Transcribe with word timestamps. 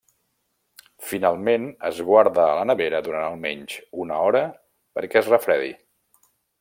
Finalment, 1.09 1.67
es 1.89 1.99
guarda 2.07 2.45
a 2.45 2.55
la 2.59 2.63
nevera 2.69 3.03
durant 3.09 3.27
almenys 3.27 3.77
una 4.07 4.19
hora 4.31 4.43
perquè 4.99 5.21
es 5.23 5.31
refredi. 5.35 5.71